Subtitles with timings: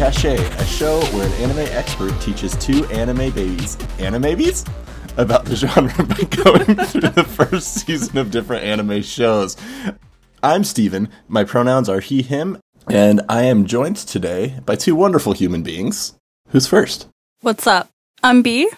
[0.00, 4.64] Attache, a show where an anime expert teaches two anime babies, anime babies,
[5.18, 9.58] about the genre by going through the first season of different anime shows.
[10.42, 12.56] I'm Steven, my pronouns are he, him,
[12.88, 16.14] and I am joined today by two wonderful human beings.
[16.48, 17.06] Who's first?
[17.42, 17.90] What's up?
[18.22, 18.70] I'm B.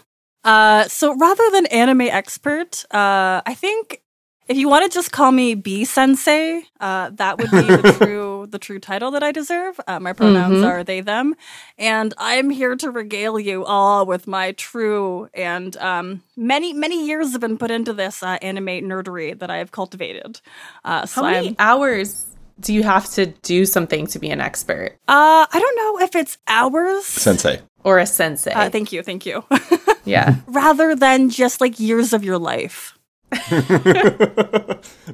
[0.43, 4.03] Uh, so rather than anime expert, uh, I think
[4.49, 8.32] if you want to just call me B Sensei, uh, that would be the true
[8.47, 9.79] the true title that I deserve.
[9.87, 10.67] Uh, my pronouns Mhm.
[10.67, 11.35] are they them,
[11.79, 17.33] and I'm here to regale you all with my true and um, many many years
[17.33, 20.41] have been put into this uh, anime nerdery that I have cultivated.
[20.85, 22.27] Uh, so How many I'm, hours
[22.61, 26.15] do you have to do something to be an expert uh, I don't know if
[26.15, 27.05] it's hours.
[27.07, 27.61] Sensei.
[27.85, 28.53] or a sensei?
[28.53, 29.43] Uh, thank you, thank you.
[30.05, 30.37] yeah.
[30.47, 32.97] rather than just like years of your life.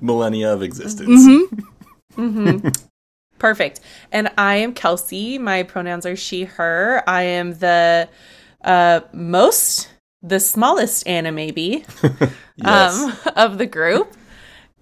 [0.00, 1.24] Millennia of existence.
[2.16, 2.58] hmm
[3.38, 3.80] Perfect.
[4.12, 5.38] And I am Kelsey.
[5.38, 7.02] My pronouns are she, her.
[7.06, 8.08] I am the
[8.64, 9.88] uh, most,
[10.22, 11.84] the smallest anime bee
[12.56, 12.96] Yes.
[12.98, 14.14] um, of the group.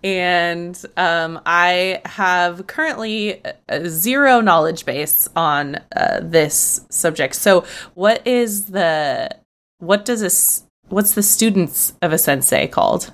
[0.04, 7.34] And um, I have currently a zero knowledge base on uh, this subject.
[7.34, 9.30] So, what is the
[9.78, 13.10] what does this what's the students of a sensei called?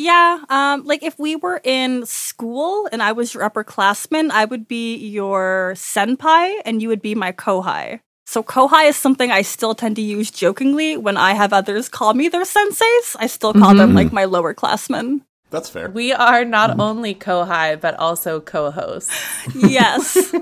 [0.00, 4.66] Yeah, um, like if we were in school and I was your upperclassman, I would
[4.66, 8.00] be your senpai and you would be my kohai.
[8.24, 12.14] So kohai is something I still tend to use jokingly when I have others call
[12.14, 13.14] me their senseis.
[13.18, 13.96] I still call them Mhm.
[13.96, 15.20] like my lower classmen.
[15.50, 15.90] That's fair.
[15.90, 19.12] We are not only kohai but also co-hosts.
[19.54, 20.16] Yes.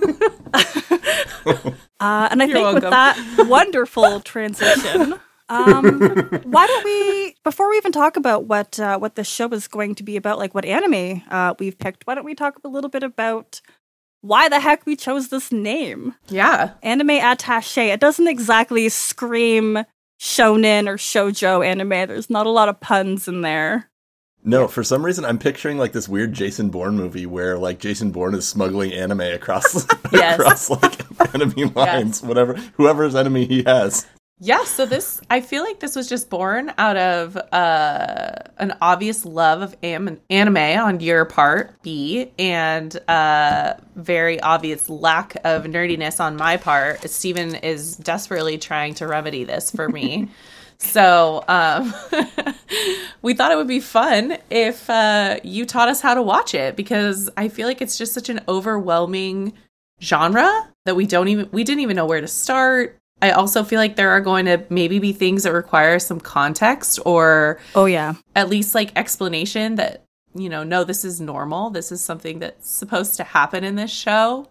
[1.99, 5.15] uh, and I You're think with that wonderful transition,
[5.49, 6.01] um,
[6.45, 9.95] why don't we, before we even talk about what uh, what the show is going
[9.97, 12.91] to be about, like what anime uh, we've picked, why don't we talk a little
[12.91, 13.61] bit about
[14.21, 16.73] why the heck we chose this name, Yeah.
[16.83, 17.89] anime attaché?
[17.95, 19.85] It doesn't exactly scream
[20.21, 21.91] shonen or shojo anime.
[21.91, 23.89] There's not a lot of puns in there.
[24.45, 28.11] No, for some reason I'm picturing like this weird Jason Bourne movie where like Jason
[28.13, 31.01] Bourne is smuggling anime across across like
[31.35, 34.07] enemy lines, whatever whoever's enemy he has.
[34.41, 39.25] Yeah, so this I feel like this was just born out of uh an obvious
[39.25, 46.21] love of am- anime on your part, B, and uh very obvious lack of nerdiness
[46.21, 47.03] on my part.
[47.11, 50.29] Steven is desperately trying to remedy this for me.
[50.79, 51.93] so, um
[53.23, 56.77] we thought it would be fun if uh you taught us how to watch it
[56.77, 59.55] because I feel like it's just such an overwhelming
[60.01, 62.95] genre that we don't even we didn't even know where to start.
[63.21, 66.99] I also feel like there are going to maybe be things that require some context
[67.05, 71.71] or Oh yeah, at least like explanation that you know, no, this is normal.
[71.71, 74.49] This is something that's supposed to happen in this show.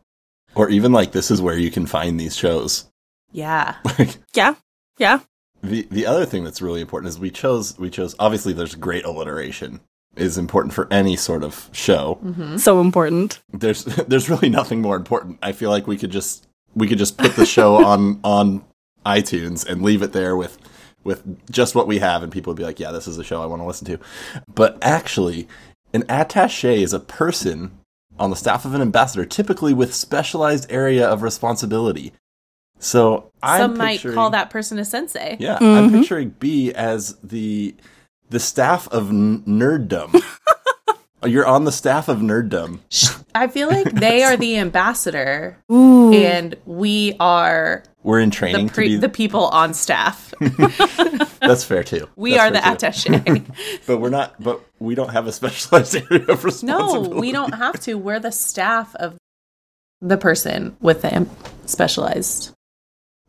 [0.55, 2.85] Or even like this is where you can find these shows.
[3.31, 3.75] Yeah.
[3.99, 4.55] Like yeah,
[4.97, 5.19] yeah.
[5.61, 9.05] the the other thing that's really important is we chose we chose obviously there's great
[9.05, 9.79] alliteration
[10.15, 12.15] is important for any sort of show.
[12.15, 13.39] hmm So important.
[13.51, 15.39] There's there's really nothing more important.
[15.41, 18.63] I feel like we could just we could just put the show on on
[19.05, 20.57] iTunes and leave it there with
[21.03, 23.41] with just what we have and people would be like, "Yeah, this is a show
[23.41, 23.99] I want to listen to."
[24.53, 25.47] But actually,
[25.93, 27.71] an attaché is a person
[28.19, 32.13] on the staff of an ambassador, typically with specialized area of responsibility.
[32.79, 35.37] So I'm Some might call that person a sensei.
[35.39, 35.99] Yeah, I'm Mhm.
[35.99, 37.75] picturing B as the
[38.29, 40.21] the staff of n- nerddom.
[41.25, 42.79] You're on the staff of nerddom.
[43.33, 46.13] I feel like they are the ambassador Ooh.
[46.13, 48.97] and we are We're in the training pre- to be.
[48.99, 50.33] the people on staff.
[51.41, 52.07] that's fair too.
[52.15, 52.85] We That's are the too.
[53.09, 53.81] attaché.
[53.87, 54.41] But we're not.
[54.41, 57.95] But we don't have a specialized area of No, we don't have to.
[57.95, 59.17] We're the staff of
[60.01, 61.29] the person with the am-
[61.65, 62.53] specialized.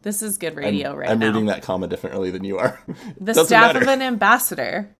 [0.02, 1.26] This is good radio I'm, right I'm now.
[1.28, 2.78] reading that comma differently than you are.
[3.18, 3.80] the Doesn't staff matter.
[3.82, 4.94] of an ambassador,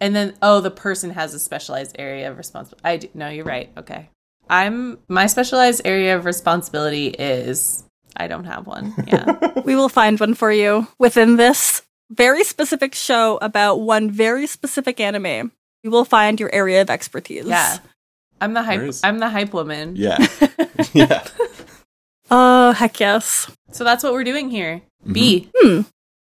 [0.00, 2.84] and then oh, the person has a specialized area of responsibility.
[2.84, 3.70] I do, no, you're right.
[3.76, 4.08] Okay,
[4.48, 7.84] I'm my specialized area of responsibility is
[8.16, 8.94] I don't have one.
[9.06, 14.46] Yeah, We will find one for you within this very specific show about one very
[14.46, 15.52] specific anime.
[15.84, 17.46] You will find your area of expertise.
[17.46, 17.78] yeah.
[18.42, 18.78] I'm the hype.
[18.80, 19.96] Where is- I'm the hype woman.
[19.96, 20.16] Yeah,
[20.94, 21.22] yeah.
[22.30, 23.50] Oh, heck yes.
[23.72, 24.80] So that's what we're doing here.
[25.06, 25.12] Mhm.
[25.12, 25.48] B.
[25.54, 25.80] Hmm.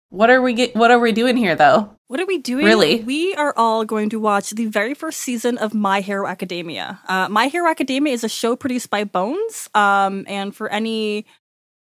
[0.10, 0.76] What are we get?
[0.76, 1.98] What are we doing here though?
[2.08, 2.66] What are we doing?
[2.66, 3.02] Really?
[3.02, 7.00] We are all going to watch the very first season of My Hero Academia.
[7.08, 9.70] Uh, My Hero Academia is a show produced by Bones.
[9.74, 11.26] Um, and for any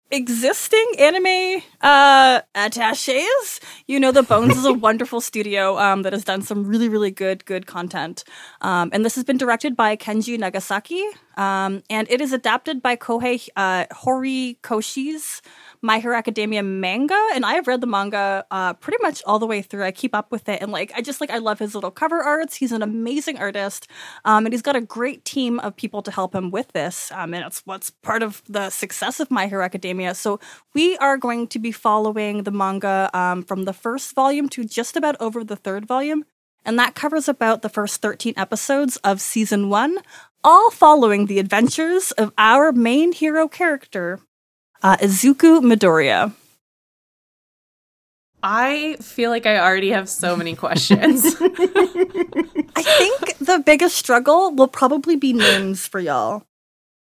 [0.09, 6.24] existing anime uh attaches you know the bones is a wonderful studio um that has
[6.24, 8.24] done some really really good good content
[8.62, 11.04] um and this has been directed by kenji nagasaki
[11.38, 15.42] um and it is adapted by kohei uh horikoshi's
[15.81, 19.45] my Hero Academia manga, and I have read the manga uh, pretty much all the
[19.45, 19.84] way through.
[19.84, 22.22] I keep up with it, and like I just like I love his little cover
[22.22, 22.56] arts.
[22.56, 23.88] He's an amazing artist,
[24.25, 27.12] um, and he's got a great team of people to help him with this.
[27.12, 30.16] Um, and it's what's part of the success of My Hero Academia.
[30.16, 30.40] So
[30.74, 34.98] we are going to be following the manga um, from the first volume to just
[34.98, 36.25] about over the third volume.
[36.68, 40.00] And that covers about the first 13 episodes of season one,
[40.44, 44.19] all following the adventures of our main hero character,
[44.84, 46.34] uh, Izuku Midoriya.
[48.44, 51.25] I feel like I already have so many questions.
[51.42, 56.44] I think the biggest struggle will probably be names for y'all.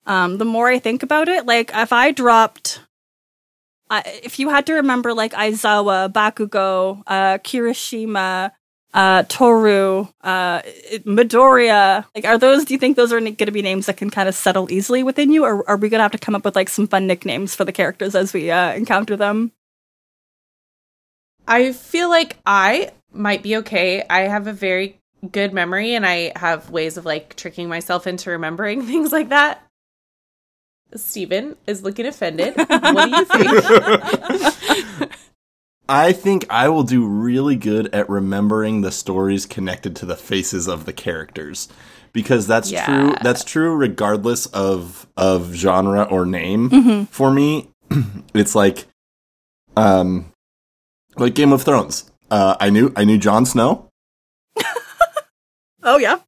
[0.07, 2.81] Um, the more I think about it, like if I dropped,
[3.89, 8.53] uh, if you had to remember like Aizawa, Bakugo, uh, Kirishima,
[8.95, 10.63] uh, Toru, uh,
[11.05, 12.65] Midoriya, like are those?
[12.65, 15.03] Do you think those are going to be names that can kind of settle easily
[15.03, 17.07] within you, or are we going to have to come up with like some fun
[17.07, 19.51] nicknames for the characters as we uh, encounter them?
[21.47, 24.05] I feel like I might be okay.
[24.09, 25.01] I have a very
[25.31, 29.61] good memory and I have ways of like tricking myself into remembering things like that.
[30.95, 32.55] Steven is looking offended.
[32.57, 34.55] what do you think?
[35.89, 40.67] I think I will do really good at remembering the stories connected to the faces
[40.67, 41.69] of the characters
[42.13, 42.87] because that's Yeah.
[42.87, 47.07] true that's true regardless of of genre or name.
[47.07, 47.69] For me
[48.35, 48.87] it's like
[49.77, 50.33] um
[51.17, 52.11] like Game of Thrones.
[52.31, 53.89] Uh I knew I knew Jon Snow.
[55.87, 56.21] Oh yeah,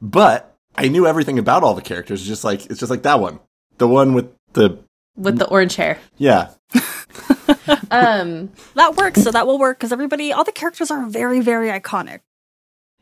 [0.00, 3.40] but I knew everything about all the characters just like it's just like that one.
[3.78, 4.78] The one with the
[5.16, 5.98] With the orange hair.
[6.18, 6.50] yeah
[7.90, 9.22] Um that works.
[9.22, 12.20] So that will work because everybody, all the characters are very, very iconic.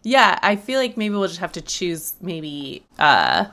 [0.03, 3.47] yeah, I feel like maybe we'll just have to choose maybe uh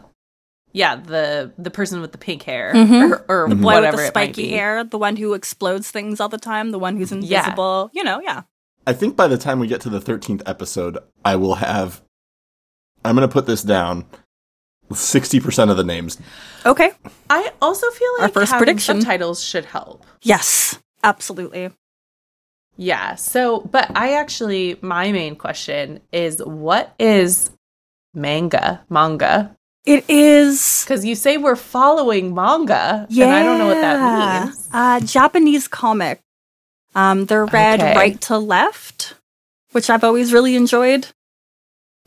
[0.73, 3.11] yeah, the the person with the pink hair Mhm.
[3.11, 6.29] or, or The boy whatever with the spiky hair, the one who explodes things all
[6.29, 7.39] the time, the one who's Yeah.
[7.39, 7.89] invisible.
[7.93, 8.43] You know, yeah.
[8.87, 12.01] I think by the time we get to the 13th episode, I will have.
[13.05, 14.05] I'm going to put this down
[14.91, 16.17] 60% of the names.
[16.65, 16.91] Okay.
[17.29, 19.01] I also feel like Our like first prediction.
[19.01, 20.05] subtitles should help.
[20.21, 21.69] Yes, absolutely.
[22.77, 23.15] Yeah.
[23.15, 27.51] So, but I actually, my main question is what is
[28.13, 28.83] manga?
[28.89, 29.55] Manga?
[29.85, 30.83] It is.
[30.85, 34.69] Because you say we're following manga, and I don't know what that means.
[34.71, 36.21] Uh, Japanese comic.
[36.93, 37.95] Um, they're read Okay.
[37.95, 39.15] right to left,
[39.71, 41.07] which I've always really enjoyed.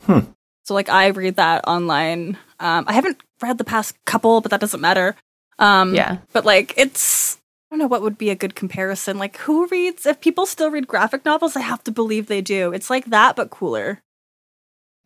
[0.03, 0.19] Hmm.
[0.63, 2.37] So, like, I read that online.
[2.59, 5.15] Um, I haven't read the past couple, but that doesn't matter.
[5.59, 6.17] Um, Yeah.
[6.33, 7.37] But like, it's
[7.69, 9.17] I don't know what would be a good comparison.
[9.17, 10.05] Like, who reads?
[10.05, 12.71] If people still read graphic novels, I have to believe they do.
[12.73, 14.01] It's like that, but cooler.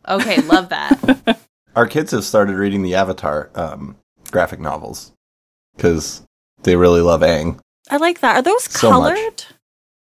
[0.08, 1.40] Okay, love that.
[1.76, 3.96] Our kids have started reading the Avatar um,
[4.32, 5.12] graphic novels
[5.76, 6.24] because
[6.64, 7.60] they really love Aang.
[7.90, 8.36] I like that.
[8.36, 9.48] Are those So much.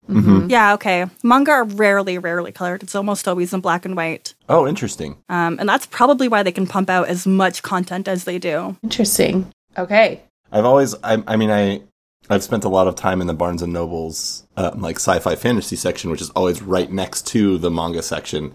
[0.09, 0.25] Colored?
[0.25, 0.51] Mhm.
[0.51, 1.07] Yeah, okay.
[1.23, 2.83] Manga are rarely, rarely colored.
[2.83, 4.35] It's almost always in black and white.
[4.49, 5.17] Oh, interesting.
[5.29, 8.77] Um, and that's probably why they can pump out as much content as they do.
[8.83, 9.53] Interesting.
[9.77, 10.23] Okay.
[10.51, 11.83] I've always, I, I mean, I,
[12.31, 15.77] I've spent a lot of time in the Barnes and Nobles, uh, like sci-fi fantasy
[15.77, 18.53] section, which is always right next to the manga section,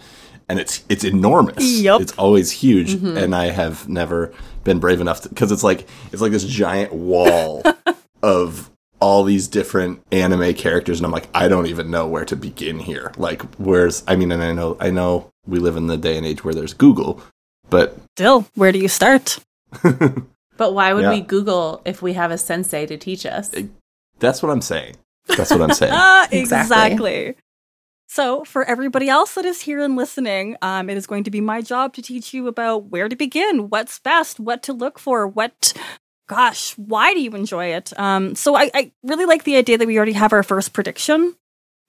[0.49, 1.63] and it's it's enormous.
[1.81, 2.01] Yup.
[2.01, 4.31] It's always huge, and I have never
[4.63, 7.63] been brave enough because it's like it's like this giant wall
[8.21, 8.69] of
[9.03, 12.79] all these different anime characters, and I'm like, I don't even know where to begin
[12.79, 13.11] here.
[13.17, 14.01] Like, where's?
[14.07, 16.53] I mean, and I know, I know, we live in the day and age where
[16.53, 17.21] there's Google,
[17.69, 19.39] but Still, where do you start?
[20.55, 21.09] But why would Yeah.
[21.09, 23.49] we Google if we have a sensei to teach us?
[24.19, 24.95] that's what I'm saying.
[25.35, 25.93] That's what I'm saying.
[25.95, 26.69] Ah, Exactly.
[26.91, 27.35] exactly.
[28.07, 31.41] So, for everybody else that is here and listening, um, it is going to be
[31.41, 35.25] my job to teach you about where to begin, what's best, what to look for,
[35.27, 35.73] what,
[36.33, 37.97] gosh, why do you enjoy it?
[37.99, 41.35] Um, so, I, I really like the idea that we already have our first prediction.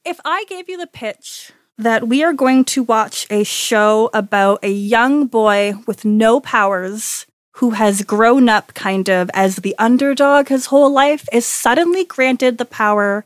[0.04, 4.62] If I gave you the pitch that we are going to watch a show about
[4.62, 10.48] a young boy with no powers who has grown up kind of as the underdog
[10.48, 13.24] his whole life is suddenly granted the power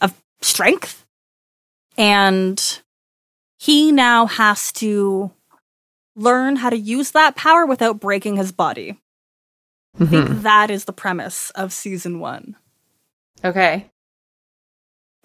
[0.00, 1.04] of strength
[1.96, 2.80] and
[3.58, 5.32] he now has to
[6.14, 9.00] learn how to use that power without breaking his body.
[10.00, 10.08] I Mhm.
[10.10, 12.56] think that is the premise of season 1.
[13.44, 13.86] Okay.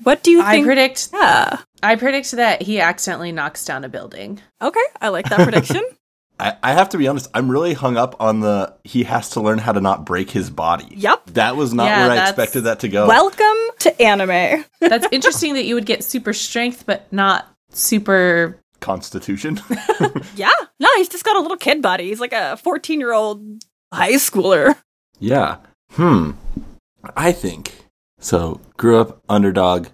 [0.03, 0.65] What do you I think?
[0.65, 1.59] predict yeah.
[1.81, 4.41] I predict that he accidentally knocks down a building.
[4.61, 5.81] Okay, I like that prediction.
[6.39, 7.29] I, I have to be honest.
[7.35, 10.49] I'm really hung up on the he has to learn how to not break his
[10.49, 10.87] body.
[10.97, 11.27] Yep.
[11.33, 13.07] That was not Yeah, where I expected that to go.
[13.07, 14.65] Welcome to anime.
[14.81, 18.59] That's interesting that you would get super strength, but not super.
[18.81, 19.61] Constitution.
[20.35, 20.49] Yeah.
[20.79, 22.09] No, he's just got a little kid body.
[22.09, 23.63] He's like a 14 year old
[23.93, 24.75] high schooler.
[25.19, 25.57] yeah.
[25.91, 26.31] Hmm.
[27.15, 27.75] I think
[28.19, 28.59] so.
[28.77, 29.87] Grew up underdog,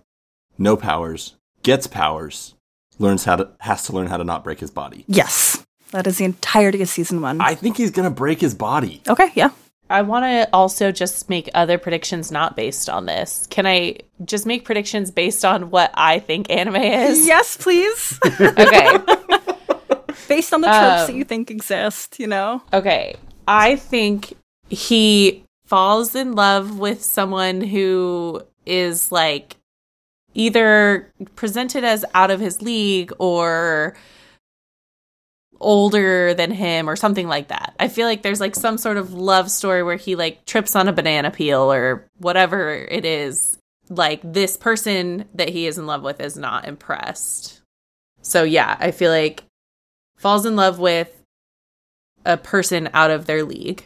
[0.58, 2.56] no powers, gets powers,
[3.00, 5.04] learns how to has to learn how to not break his body.
[5.08, 5.66] Yes.
[5.92, 7.42] That is the entirety of season one.
[7.42, 9.02] I think he's gonna break his body.
[9.10, 9.50] okay, yeah.
[9.92, 13.48] I want to also just make other predictions not based on this.
[13.50, 17.26] Can I just make predictions based on what I think anime is?
[17.26, 18.20] Yes, please.
[18.40, 18.98] Okay.
[20.28, 22.62] Based on the tropes that Um, you think exist, you know?
[22.72, 23.16] Okay.
[23.50, 24.36] I think
[24.70, 29.56] he falls in love with someone who is like
[30.36, 33.96] either presented as out of his league or
[35.60, 37.74] older than him or something like that.
[37.80, 40.88] I feel like there's like some sort of love story where he like trips on
[40.88, 43.58] a banana peel or whatever it is.
[43.90, 47.62] Like this person that he is in love with is not impressed.
[48.22, 49.44] So yeah, I feel like
[50.18, 51.19] falls in love with
[52.30, 53.84] a person out of their league.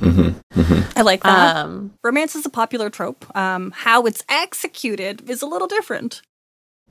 [0.00, 0.80] Mm-hmm.
[0.96, 1.56] I like that.
[1.56, 3.24] Um Romance is a popular trope.
[3.36, 6.22] Um, how it's executed is a little different.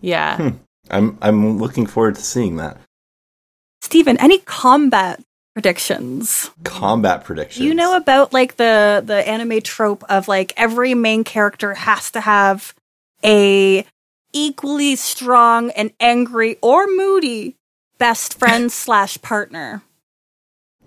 [0.01, 0.37] yeah.
[0.37, 0.49] Hmm.
[0.91, 2.77] I'm I'm looking forward to seeing that.
[3.81, 5.21] Stephen, any combat
[5.53, 6.49] predictions?
[6.63, 7.63] Combat predictions.
[7.65, 12.21] You know about like the the anime trope of like every main character has to
[12.21, 12.73] have
[13.23, 13.85] a
[14.33, 17.55] equally strong and angry or moody
[17.97, 19.81] best friend slash partner.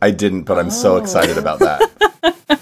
[0.02, 0.96] I didn't, but I'm so Oh.
[0.98, 1.80] excited about that.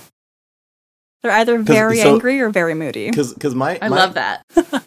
[1.22, 3.08] They're either very so- angry or very moody.
[3.10, 4.44] Because because my I my, love that.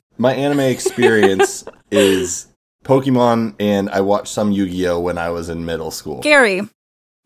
[0.17, 2.47] my anime experience is
[2.85, 6.21] Pokemon, and I watched some Yu Gi Oh when I was in middle school.
[6.21, 6.61] Gary,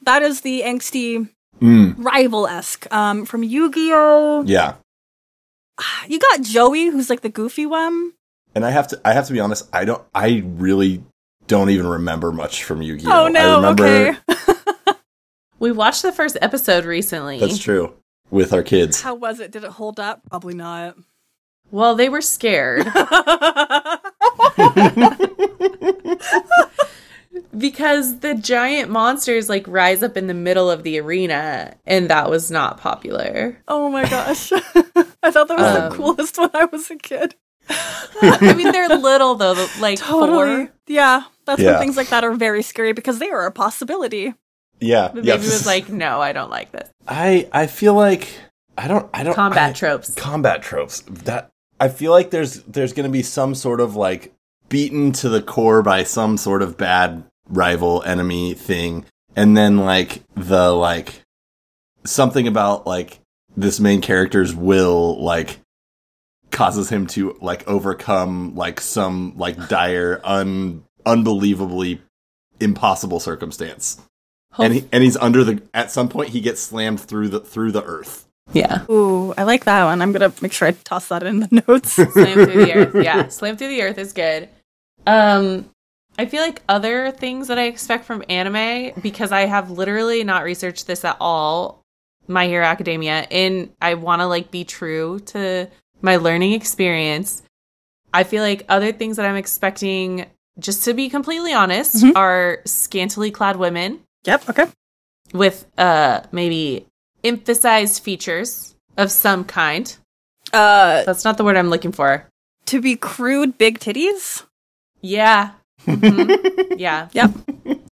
[0.03, 1.29] that is the angsty
[1.61, 4.43] Mm, rival esque um, from Yu Gi Oh.
[4.45, 4.75] yeah,
[6.07, 8.11] You got Joey, who's like the goofy one.
[8.55, 9.67] and I have to I have to be honest.
[9.73, 10.03] I don't.
[10.13, 11.03] I really
[11.47, 14.53] don't even remember much from Yu Gi Oh I no, remember okay.
[15.59, 17.39] We watched the first episode recently.
[17.39, 17.93] that's true
[18.29, 19.01] with our kids.
[19.01, 19.51] How was it?
[19.51, 20.21] Did it hold up?
[20.29, 20.95] Probably not.
[21.71, 22.85] Well, they were scared
[27.57, 32.29] because the giant monsters like rise up in the middle of the arena and that
[32.29, 33.57] was not popular.
[33.67, 34.51] oh my gosh.
[34.53, 37.35] I thought that was Um, the coolest when I was a kid.
[37.69, 40.67] I mean, they're little though, like Totally.
[40.67, 40.73] four.
[40.87, 41.23] Yeah.
[41.45, 41.71] That's Yeah.
[41.71, 44.33] when things like that are very scary because they are a possibility.
[44.79, 45.35] Yeah, The yeah.
[45.35, 48.27] was like, "No, I don't like this." I I feel like
[48.77, 50.13] I don't I don't Combat I- tropes.
[50.15, 54.33] combat tropes that i feel like there's there's going to be some sort of like
[54.67, 59.05] beaten to the core by some sort of bad rival enemy thing
[59.35, 61.21] and then like the like
[62.03, 63.19] something about like
[63.55, 65.59] this main character's will like
[66.51, 72.01] causes him to like overcome like some like dire un unbelievably
[72.59, 74.01] impossible circumstance
[74.59, 77.71] and he, and he's under the at some point he gets slammed through the through
[77.71, 78.85] the earth yeah.
[78.89, 80.01] Ooh, I like that one.
[80.01, 81.91] I'm going to make sure I toss that in the notes.
[82.13, 82.13] Slam
[82.45, 82.95] through the earth.
[83.03, 84.47] Yeah, slam through the earth is good.
[85.05, 85.69] Um,
[86.17, 90.43] I feel like other things that I expect from anime because I have literally not
[90.45, 91.83] researched this at all.
[92.29, 95.69] My Hero Academia, and I want to like be true to
[96.01, 97.41] my learning experience.
[98.13, 100.25] I feel like other things that I'm expecting,
[100.57, 102.15] just to be completely honest, Mhm.
[102.15, 104.47] are scantily clad women yep.
[104.49, 104.67] Okay.
[105.33, 106.85] with uh maybe
[107.23, 109.97] emphasized features of some kind.
[110.53, 112.27] Uh, That's not the word I'm looking for.
[112.67, 114.43] to be crude, big titties.
[115.01, 115.51] Yeah.
[115.85, 116.75] Mhm.
[116.77, 117.07] yeah.
[117.11, 117.31] Yep.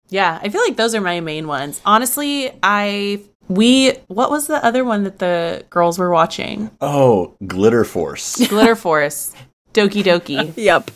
[0.09, 0.39] Yeah.
[0.43, 1.81] I feel like those are my main ones.
[1.85, 6.71] Honestly, I we what was the other one that the girls were watching?
[6.81, 9.33] oh glitter force Glitter Force.
[9.75, 10.53] Doki Doki.
[10.57, 10.91] Yep.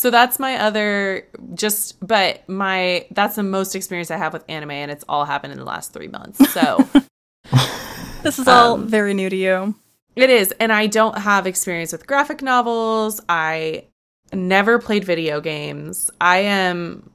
[0.00, 4.70] So that's my other just but my that's the most experience I have with anime
[4.70, 6.38] and it's all happened in the last 3 months.
[6.54, 6.88] So
[8.22, 9.74] This is all Um, very new to you.
[10.16, 13.20] It is, and I don't have experience with graphic novels.
[13.28, 13.84] I
[14.32, 16.10] never played video games.
[16.18, 17.10] I am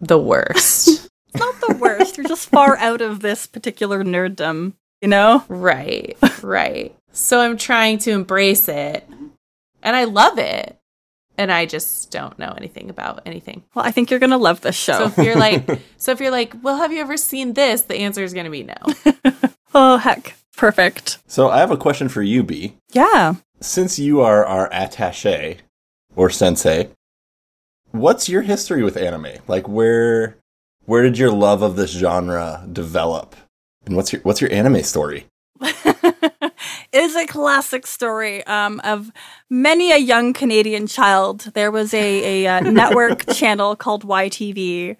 [0.00, 1.10] the worst.
[1.28, 2.16] It's not the worst.
[2.16, 5.44] You're just far out of this particular nerddom, you know?
[5.48, 6.96] right, right.
[7.12, 9.06] So I'm trying to embrace it,
[9.82, 10.78] and I love it.
[11.38, 13.62] And I just don't know anything about anything.
[13.74, 14.92] Well, I think you're going to love this show.
[14.92, 15.20] So show.
[15.20, 17.82] if you're like, so if you're like, well, have you ever seen this?
[17.82, 18.74] The answer is going to be no.
[19.74, 20.36] oh, heck.
[20.56, 21.18] Perfect.
[21.26, 22.76] So I have a question for you, B.
[22.92, 23.34] Yeah.
[23.60, 25.58] Since you are our attaché
[26.14, 26.88] or sensei,
[27.90, 29.34] what's your history with anime?
[29.46, 30.38] Like where
[30.86, 33.36] where did your love of this genre develop?
[33.84, 35.26] And what's your what's your anime story?
[36.96, 39.12] It is a classic story um, of
[39.50, 41.50] many a young Canadian child.
[41.52, 44.96] There was a, a uh, network channel called YTV.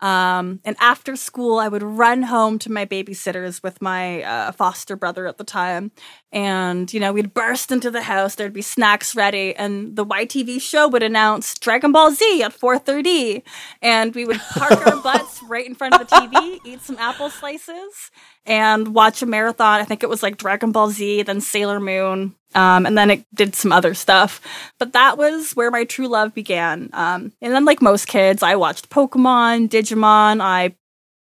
[0.00, 4.96] Um, and after school, I would run home to my babysitters with my uh, foster
[4.96, 5.92] brother at the time.
[6.34, 8.34] And, you know, we'd burst into the house.
[8.34, 9.54] There'd be snacks ready.
[9.54, 13.42] And the YTV show would announce Dragon Ball Z at 4.30.
[13.80, 17.30] And we would park our butts right in front of the TV, eat some apple
[17.30, 18.10] slices,
[18.44, 19.80] and watch a marathon.
[19.80, 23.24] I think it was like Dragon Ball Z, then Sailor Moon, um, and then it
[23.32, 24.40] did some other stuff.
[24.80, 26.90] But that was where my true love began.
[26.92, 30.40] Um, and then, like most kids, I watched Pokemon, Digimon.
[30.40, 30.74] I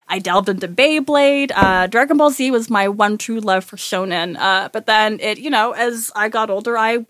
[0.08, 1.52] I delved into Beyblade.
[1.56, 4.38] Uh, Dragon Ball Z was my one true love for shonen.
[4.38, 7.06] Uh, but then it, you know, as I got older, I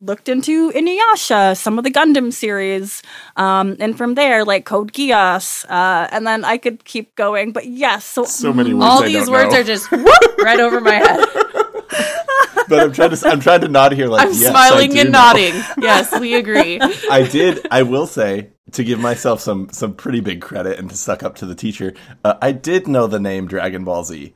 [0.00, 3.02] looked into Inuyasha, some of the Gundam series,
[3.36, 7.52] um, and from there, like Code Geass, uh, and then I could keep going.
[7.52, 8.84] But yes, so So many words.
[8.84, 9.60] All I these words know.
[9.60, 11.24] are just whoop, right over my head.
[12.68, 15.18] but I'm trying to I'm trying to nod here like I'm yes, smiling and know.
[15.18, 15.54] nodding.
[15.78, 16.80] Yes, we agree.
[16.80, 17.66] I did.
[17.70, 21.34] I will say to give myself some some pretty big credit and to suck up
[21.36, 21.94] to the teacher.
[22.24, 24.34] Uh, I did know the name Dragon Ball Z.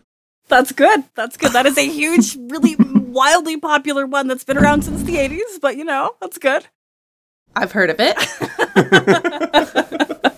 [0.49, 1.04] that's good.
[1.14, 1.52] That's good.
[1.52, 5.76] That is a huge, really wildly popular one that's been around since the 80s, but
[5.76, 6.66] you know, that's good.
[7.54, 8.16] I've heard of it.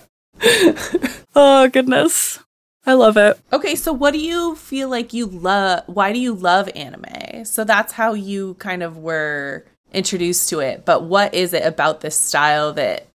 [1.33, 2.39] Oh, goodness.
[2.85, 3.39] I love it.
[3.53, 5.83] Okay, so what do you feel like you love?
[5.85, 7.45] Why do you love anime?
[7.45, 10.83] So that's how you kind of were introduced to it.
[10.83, 13.07] But what is it about this style that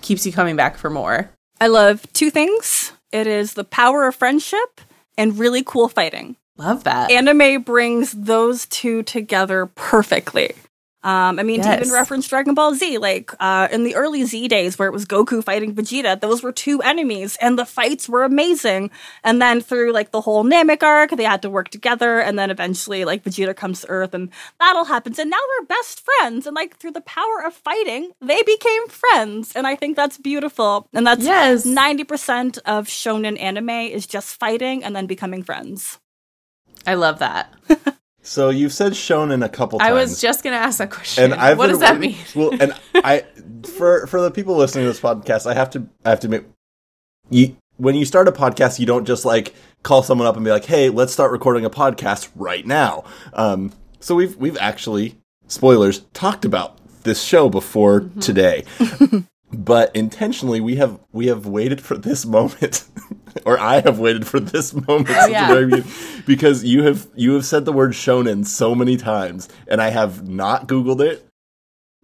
[0.00, 1.30] keeps you coming back for more?
[1.60, 4.80] I love two things it is the power of friendship
[5.18, 6.36] and really cool fighting.
[6.56, 7.10] Love that.
[7.10, 10.54] Anime brings those two together perfectly.
[11.02, 14.48] Um, I mean, to even reference Dragon Ball Z, like uh, in the early Z
[14.48, 18.22] days where it was Goku fighting Vegeta, those were two enemies and the fights were
[18.22, 18.90] amazing.
[19.24, 22.20] And then through like the whole Namek arc, they had to work together.
[22.20, 24.28] And then eventually, like Vegeta comes to Earth and
[24.58, 25.18] that all happens.
[25.18, 26.46] And now they're best friends.
[26.46, 29.52] And like through the power of fighting, they became friends.
[29.56, 30.86] And I think that's beautiful.
[30.92, 31.64] And that's Yes.
[31.64, 35.98] 90% of shonen anime is just fighting and then becoming friends.
[36.86, 37.54] I love that.
[38.22, 39.88] So you've said shonen a couple times.
[39.90, 41.24] I was just gonna ask that question.
[41.24, 42.16] and I've what been does that mean?
[42.34, 43.24] Well, and I
[43.76, 46.50] for for the people listening to this podcast, I have to I have to admit,
[47.30, 50.50] you when you start a podcast, you don't just like call someone up and be
[50.50, 55.16] like, "Hey, let's start recording a podcast right now." Um, so we've we've actually
[55.48, 58.20] spoilers talked about this show before Mm-hmm.
[58.20, 58.64] today,
[59.52, 62.84] but intentionally we have we have waited for this moment.
[63.46, 65.46] Or I have waited for this moment Oh, yeah.
[65.46, 65.84] very
[66.26, 70.28] because you have you have said the word shonen so many times, and I have
[70.28, 71.24] not Googled it.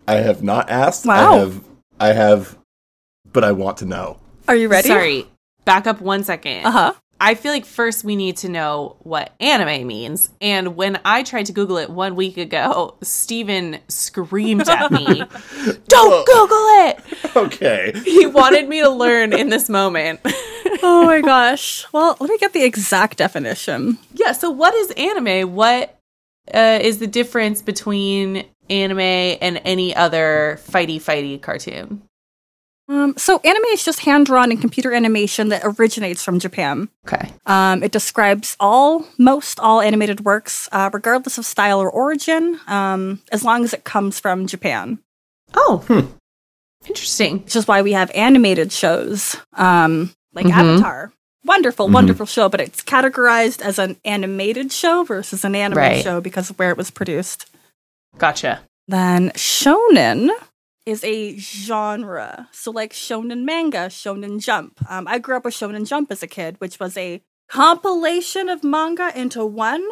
[0.06, 1.04] I have not asked.
[1.04, 1.34] Wow.
[1.34, 1.64] I have.
[1.98, 2.56] I have,
[3.32, 4.20] but I want to know.
[4.46, 4.86] Are you ready?
[4.86, 5.26] Sorry.
[5.64, 6.64] Back up one second.
[6.64, 6.92] Uh huh.
[7.20, 10.28] I feel like first we need to know what anime means.
[10.40, 15.04] And when I tried to Google it one week ago, Steven screamed at me,
[15.88, 16.98] Don't Google it!
[17.34, 17.92] Okay.
[18.04, 20.20] He wanted me to learn in this moment.
[20.82, 21.86] Oh my gosh.
[21.92, 23.98] Well, let me get the exact definition.
[24.12, 25.54] yeah, so what is anime?
[25.54, 25.98] What
[26.52, 32.02] uh, is the difference between anime and any other fighty fighty cartoon?
[32.88, 36.88] Um, so, anime is just hand drawn and computer animation that originates from Japan.
[37.06, 37.32] Okay.
[37.44, 43.20] Um, it describes all, most all animated works, uh, regardless of style or origin, um,
[43.32, 45.00] as long as it comes from Japan.
[45.54, 45.84] Oh,
[46.88, 47.42] interesting.
[47.42, 50.52] Which is why we have animated shows, um, like Mhm.
[50.52, 51.12] Avatar.
[51.44, 51.92] Wonderful, Mhm.
[51.92, 56.02] wonderful show, but it's categorized as an animated show versus an anime Right.
[56.04, 57.46] show because of where it was produced.
[58.18, 58.60] Gotcha.
[58.88, 60.30] Then shonen
[60.86, 62.48] is a genre.
[62.52, 64.78] So like shonen manga, shonen jump.
[64.88, 68.64] Um, I grew up with shonen jump as a kid, which was a compilation of
[68.64, 69.84] manga into one.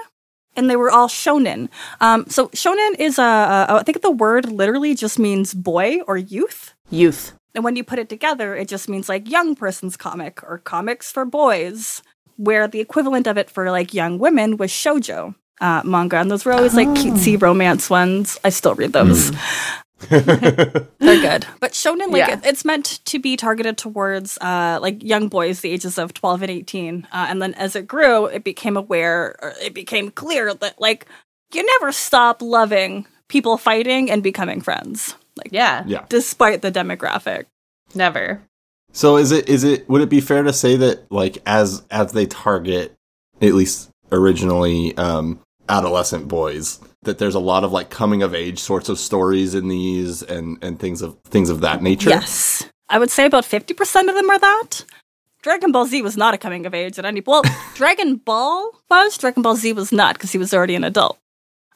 [0.56, 1.68] And they were all shonen.
[2.00, 6.16] Um, so shonen is a, a, I think the word literally just means boy or
[6.16, 6.74] youth.
[6.90, 7.34] Youth.
[7.56, 11.10] And when you put it together, it just means like young person's comic or comics
[11.10, 12.02] for boys,
[12.36, 16.18] where the equivalent of it for like young women was shojo uh, manga.
[16.18, 18.38] And those were always like cutesy romance ones.
[18.44, 19.32] I still read those.
[20.10, 21.46] They're good.
[21.60, 22.34] But shonen, like, Yeah.
[22.34, 26.42] it- it's meant to be targeted towards uh, like young boys, the ages of 12
[26.42, 27.06] and 18.
[27.12, 31.06] Uh, and then as it grew, it became aware, or it became clear that like
[31.52, 35.14] you never stop loving people fighting and becoming friends.
[35.36, 35.84] Like, Yeah.
[35.86, 36.04] Yeah.
[36.08, 37.44] despite the demographic.
[37.94, 38.42] Never.
[38.92, 42.12] So is it is it would it be fair to say that like as as
[42.12, 42.94] they target
[43.42, 48.58] at least originally um adolescent boys that there's a lot of like coming of age
[48.58, 52.10] sorts of stories in these and and things of things of that nature.
[52.10, 52.68] Yes.
[52.88, 54.84] I would say about 50% of them are that.
[55.42, 57.20] Dragon Ball Z was not a coming of age at any.
[57.20, 57.42] Well,
[57.74, 59.18] Dragon Ball was.
[59.18, 61.18] Dragon Ball Z was not because he was already an adult.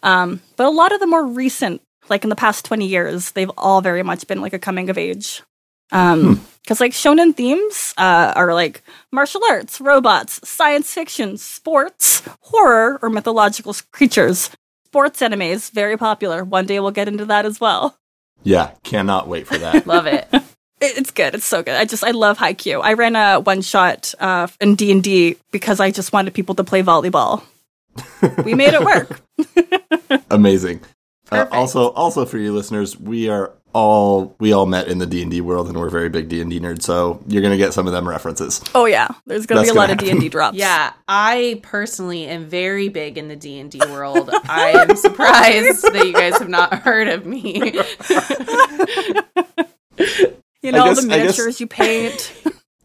[0.03, 3.51] Um, but a lot of the more recent, like in the past twenty years, they've
[3.59, 5.43] all very much been like a coming of age.
[5.91, 12.99] Um, because like shonen themes uh, are like martial arts, robots, science fiction, sports, horror,
[13.01, 14.51] or mythological creatures.
[14.89, 16.43] Sports animes very popular.
[16.45, 17.97] One day we'll get into that as well.
[18.43, 19.87] Yeah, cannot wait for that.
[19.87, 20.27] Love it.
[20.81, 21.35] It- It's good.
[21.35, 21.75] It's so good.
[21.75, 22.81] I just I love Haikyuu.
[22.83, 26.55] I ran a one shot uh, in D and D because I just wanted people
[26.55, 27.43] to play volleyball.
[28.45, 29.21] we made it work.
[30.31, 30.81] Amazing.
[31.33, 35.23] Uh, also, also for you listeners, we are all we all met in the D
[35.23, 36.83] and D world, and we're very big D and D nerds.
[36.83, 38.61] So you're gonna get some of them references.
[38.75, 40.57] Oh yeah, there's gonna That's be a lot gonna of D and D drops.
[40.57, 44.31] Yeah, I personally am very big in the D and D world.
[44.49, 47.73] I am surprised that you guys have not heard of me.
[50.63, 52.33] you know all the I guess- miniatures you paint.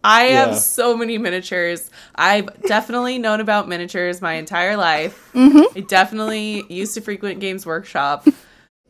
[0.05, 0.47] I Yeah.
[0.47, 1.89] have so many miniatures.
[2.15, 5.31] I've definitely known about miniatures my entire life.
[5.33, 5.77] mm-hmm.
[5.77, 8.27] I definitely used to frequent Games Workshop.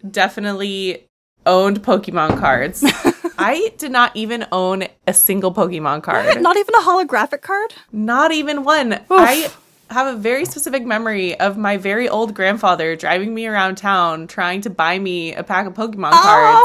[0.10, 1.08] Definitely
[1.45, 2.84] owned Pokemon cards.
[3.38, 6.41] I did not even own a single Pokemon card.
[6.41, 7.73] Not even a holographic card.
[7.91, 8.99] Not even one.
[9.10, 9.51] I
[9.89, 14.62] have a very specific memory of my very old grandfather driving me around town trying
[14.62, 16.21] to buy me a pack of Pokemon Ah.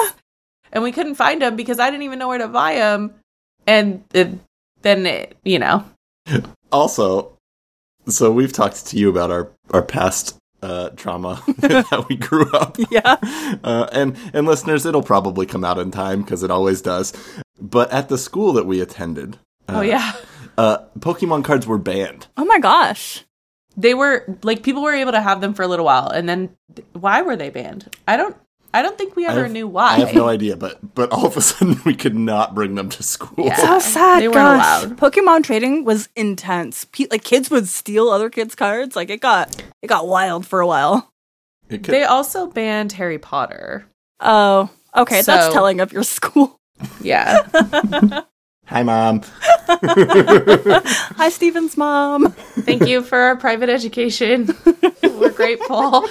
[0.08, 0.14] cards.
[0.72, 3.14] And we couldn't find them because I didn't even know where to buy them.
[3.66, 4.28] And it,
[4.82, 5.84] then, it, you know,
[6.72, 7.32] Also,
[8.06, 12.76] so we've talked to you about our our past uh, trauma that we grew up.
[12.90, 13.16] Yeah.
[13.62, 17.12] Uh, and and listeners, it'll probably come out in time because it always does.
[17.60, 20.12] But at the school that we attended, oh yeah.
[20.56, 22.28] uh, Pokemon cards were banned.
[22.36, 23.24] Oh my gosh.
[23.76, 26.56] They were like people were able to have them for a little while and then
[26.92, 27.94] why were they banned?
[28.08, 28.36] I don't
[28.74, 29.94] I don't think we ever have- knew why.
[29.94, 32.88] I have no idea, but but all of a sudden we could not bring them
[32.90, 33.46] to school.
[33.46, 33.57] Yeah.
[33.57, 34.22] So sad.
[34.22, 34.85] They weren't gosh.
[34.85, 34.96] allowed.
[34.98, 36.85] Pokemon trading was intense.
[36.87, 38.94] Pe- like kids would steal other kids' cards.
[38.96, 41.11] Like it got it got wild for a while.
[41.68, 43.87] It could- They also banned Harry Potter.
[44.20, 45.22] Oh, okay.
[45.22, 46.57] that's telling of your school.
[47.00, 47.46] Yeah.
[48.66, 49.22] Hi, mom.
[49.68, 52.33] Hi, Steven's mom.
[52.61, 54.54] Thank you for our private education.
[55.02, 56.07] We're grateful.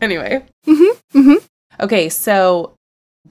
[0.00, 0.44] Anyway.
[0.66, 1.48] mhm.
[1.80, 2.74] Okay, so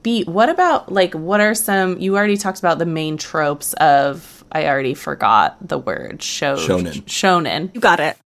[0.02, 4.44] B, what about like what are some you already talked about the main tropes of
[4.52, 7.02] I already forgot the word show Shonen.
[7.04, 8.16] shonen You got it.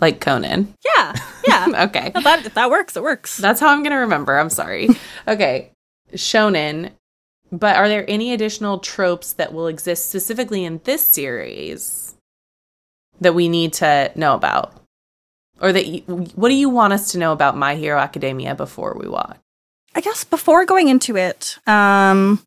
[0.00, 0.74] like Conan.
[0.96, 1.14] Yeah.
[1.46, 1.66] Yeah.
[1.86, 2.12] Okay.
[2.14, 2.96] No, that if that works.
[2.96, 3.36] It works.
[3.36, 4.38] That's how I'm going to remember.
[4.38, 4.88] I'm sorry.
[5.28, 5.70] okay.
[6.12, 6.90] Shonen.
[7.52, 12.13] But are there any additional tropes that will exist specifically in this series
[13.24, 14.72] that we need to know about?
[15.60, 16.00] Or that you,
[16.34, 19.36] what do you want us to know about My Hero Academia before we watch?
[19.94, 22.40] I guess before going into it, um,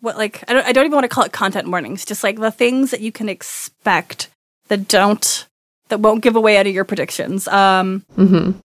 [0.00, 2.04] what like I don't I don't even want to call it content warnings.
[2.04, 4.28] Just like the things that you can expect
[4.68, 5.46] that don't
[5.88, 7.46] that won't give away any of your predictions.
[7.48, 8.58] Um, Mm-hmm.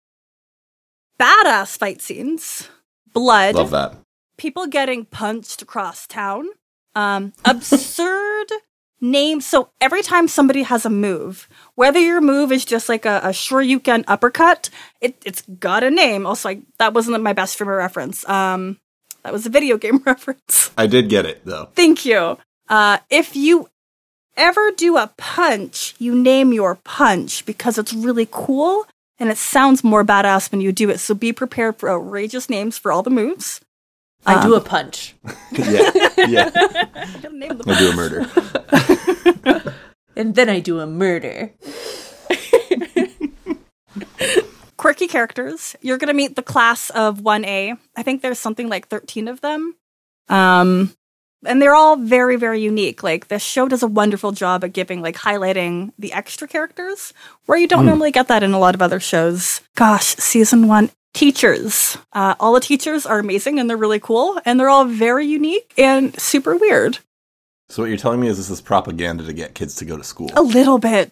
[1.19, 2.67] badass fight scenes,
[3.13, 3.95] blood, Love that.
[4.37, 6.47] people getting punched across town,
[6.95, 8.47] um, absurd
[9.03, 9.45] names.
[9.45, 13.29] So every time somebody has a move, whether your move is just like a, a
[13.29, 14.69] Shoryuken uppercut,
[15.01, 16.25] it, it's got a name.
[16.25, 18.27] Also, like, that wasn't my best frame of reference.
[18.27, 18.79] Um,
[19.23, 20.71] that was a video game reference.
[20.77, 21.69] I did get it though.
[21.75, 22.37] Thank you.
[22.69, 23.69] Uh, if you
[24.35, 28.85] ever do a punch, you name your punch because it's really cool
[29.19, 30.99] and it sounds more badass when you do it.
[30.99, 33.61] So be prepared for outrageous names for all the moves.
[34.25, 35.15] I do Um, a punch.
[35.51, 36.49] yeah, yeah.
[36.49, 39.73] Gotta name the I do a murder.
[40.15, 41.49] And then I do a murder.
[44.77, 45.75] quirky characters.
[45.81, 47.77] You're going to meet the class of 1A.
[47.95, 49.75] I think there's something like 13 of them.
[50.29, 50.93] Um
[51.45, 53.03] and they're all very very unique.
[53.03, 57.11] Like the show does a wonderful job at giving like highlighting the extra characters
[57.45, 59.59] where you don't normally get that in a lot of other shows.
[59.75, 61.97] Gosh, season 1 teachers.
[62.11, 65.73] Uh, all the teachers are amazing and they're really cool and they're all very unique
[65.77, 66.99] and super weird.
[67.69, 70.03] So what you're telling me is this is propaganda to get kids to go to
[70.03, 70.29] school.
[70.35, 71.11] A little bit.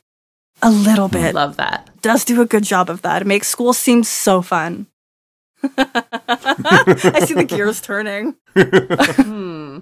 [0.61, 1.33] A little bit.
[1.33, 1.89] Love that.
[2.01, 3.21] does do a good job of that.
[3.21, 4.85] It makes school seem so fun.
[5.77, 8.35] I see the gears turning.
[8.55, 9.79] Hmm.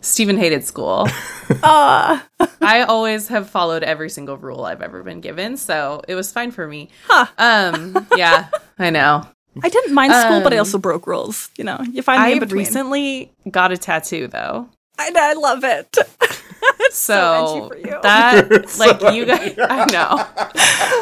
[0.00, 1.08] Stephen hated school.
[1.62, 2.26] Ah,
[2.62, 6.52] I always have followed every single rule I've ever been given, so it was fine
[6.52, 6.88] for me.
[7.06, 7.26] Huh.
[7.36, 8.48] Um, yeah,
[8.78, 9.26] I know.
[9.62, 11.50] I didn't mind school, but I Um, also broke rules.
[11.56, 12.58] You know, you find the I in between.
[12.58, 15.96] recently got a tattoo though, I, I love it.
[16.80, 17.14] it's so,
[17.46, 18.00] so, edgy for you.
[18.02, 20.26] that like you guys, I know,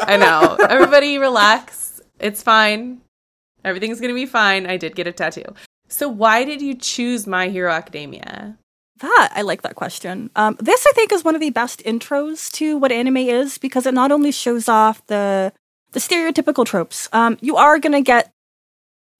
[0.07, 0.57] I know.
[0.69, 2.01] Everybody, relax.
[2.19, 3.01] It's fine.
[3.65, 4.65] Everything's gonna be fine.
[4.67, 5.45] I did get a tattoo,
[5.89, 8.57] So why did you choose My Hero Academia?
[8.99, 10.29] That I like that question.
[10.35, 13.85] Um, this I think is one of the best intros to what anime is because
[13.85, 15.51] it not only shows off the
[15.91, 17.07] the stereotypical tropes.
[17.13, 18.31] Um, you are gonna get,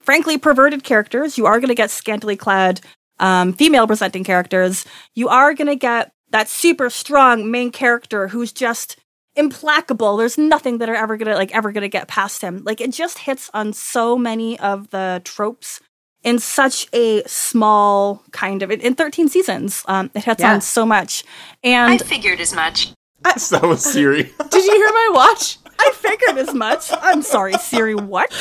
[0.03, 1.37] frankly, perverted characters.
[1.37, 2.81] You are gonna get scantily clad,
[3.19, 4.85] um, female presenting characters.
[5.15, 8.97] You are gonna get that super strong main character who's just
[9.35, 10.17] implacable.
[10.17, 12.63] There's nothing that are ever gonna like ever gonna get past him.
[12.63, 15.79] Like it just hits on so many of the tropes
[16.23, 19.83] in such a small kind of in 13 seasons.
[19.87, 20.53] Um, it hits Yeah.
[20.53, 21.23] on so much,
[21.63, 22.91] And I and figured as much.
[23.23, 24.23] that was Siri.
[24.49, 25.57] Did you hear my watch?
[25.79, 26.89] I figured as much.
[27.01, 27.95] I'm sorry, Siri.
[27.95, 28.31] What?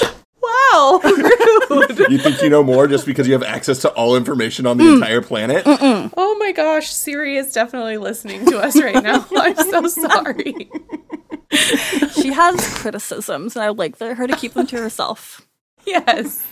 [0.42, 1.98] Wow, rude.
[2.10, 4.84] you think you know more just because you have access to all information on the
[4.84, 4.94] Hmm.
[4.94, 5.62] entire planet?
[5.66, 9.26] oh my gosh, Siri is definitely listening to us right now.
[9.36, 10.70] I'm so sorry.
[12.14, 15.46] She has criticisms, and I would like for her to keep them to herself.
[15.86, 16.42] Yes.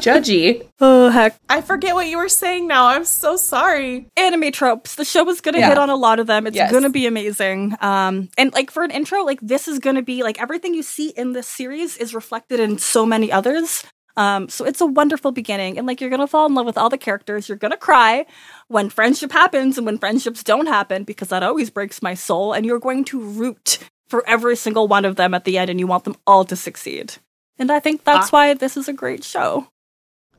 [0.00, 0.66] Judgy.
[0.82, 1.36] Oh heck.
[1.50, 2.86] I forget what you were saying now.
[2.86, 4.06] I'm so sorry.
[4.16, 4.94] anime tropes.
[4.94, 5.68] The show is gonna Yeah.
[5.68, 6.46] hit on a lot of them.
[6.46, 6.72] It's Yes.
[6.72, 7.76] gonna be amazing.
[7.82, 11.10] Um, and like for an intro, like this is gonna be like everything you see
[11.10, 13.84] in this series is reflected in so many others.
[14.16, 16.88] Um, so it's a wonderful beginning, and like you're gonna fall in love with all
[16.88, 17.48] the characters.
[17.48, 18.24] You're gonna cry
[18.68, 22.52] when friendship happens and when friendships don't happen because that always breaks my soul.
[22.54, 25.78] And you're going to root for every single one of them at the end, and
[25.78, 27.14] you want them all to succeed.
[27.60, 28.30] And I think that's Ah.
[28.30, 29.68] why this is a great show.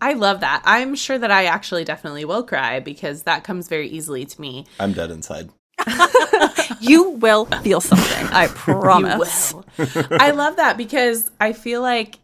[0.01, 0.63] I love that.
[0.65, 4.65] I'm sure that I actually definitely will cry because that comes very easily to me.
[4.79, 5.49] I'm dead inside.
[6.81, 8.25] You will feel something.
[8.27, 9.53] I promise.
[9.53, 10.07] You will.
[10.19, 12.17] I love that because I feel like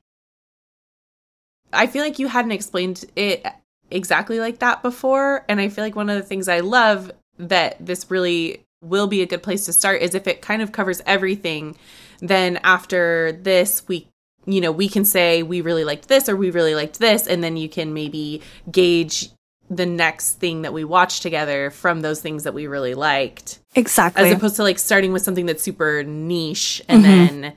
[1.72, 3.46] I feel like you hadn't explained it
[3.92, 7.78] exactly like that before and I feel like one of the things I love that
[7.86, 11.02] this really will be a good place to start is if it kind of covers
[11.06, 11.78] everything
[12.20, 14.08] then after this we
[14.48, 17.44] you know we can say we really liked this or we really liked this and
[17.44, 19.30] then you can maybe gauge
[19.70, 24.24] the next thing that we watch together from those things that we really liked Exactly.
[24.24, 27.06] as opposed to like starting with something that's super niche and Mhm.
[27.42, 27.54] then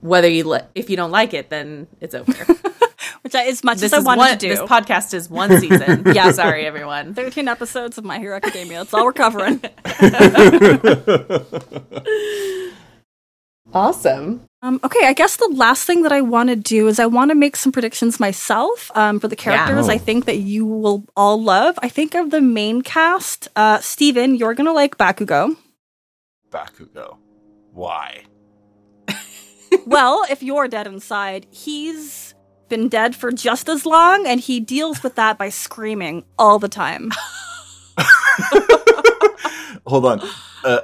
[0.00, 2.32] whether you li- if you don't like it then it's over
[3.22, 4.48] Which I, as much this as I is wanted one to do.
[4.48, 8.78] this podcast is one season yeah sorry everyone 13 episodes of My Hero Academia.
[8.78, 9.60] That's all we're covering.
[13.72, 17.06] awesome Um, okay, I guess the last thing that I want to do is I
[17.06, 19.90] want to make some predictions myself um, for the characters Oh.
[19.90, 21.76] I think that you will all love.
[21.82, 23.48] I think of the main cast.
[23.56, 25.56] Uh, Steven, you're going to like Bakugo.
[26.50, 27.16] Bakugo.
[27.72, 28.22] Why?
[29.86, 32.34] well, if you're dead inside, he's
[32.68, 36.68] been dead for just as long, and he deals with that by screaming all the
[36.68, 37.10] time.
[39.86, 40.22] Hold on.
[40.64, 40.82] Uh,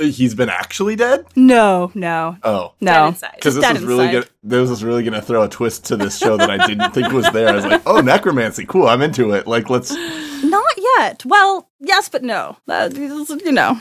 [0.00, 1.26] he's been actually dead?
[1.36, 2.72] No, no, Oh.
[2.80, 3.08] No.
[3.08, 3.32] inside.
[3.36, 4.12] Because this Dead was really inside.
[4.20, 4.30] good.
[4.42, 7.30] This was really gonna throw a twist to this show that I didn't think was
[7.30, 7.48] there.
[7.48, 8.86] I was like, "Oh, necromancy, cool!
[8.88, 9.90] I'm into it." Like, let's.
[10.44, 11.24] Not yet.
[11.24, 12.56] Well, yes, but no.
[12.68, 13.80] Uh, you know.